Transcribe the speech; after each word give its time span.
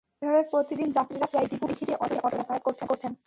এভাবে 0.21 0.43
প্রতিদিন 0.51 0.89
যাত্রীরা 0.97 1.27
প্রায় 1.31 1.47
দ্বিগুণ 1.47 1.61
ভাড়া 1.61 1.71
বেশি 1.71 1.83
দিয়ে 1.87 1.99
অটোরিকশায় 2.03 2.35
যাতায়াত 2.39 2.63
করছেন। 2.91 3.11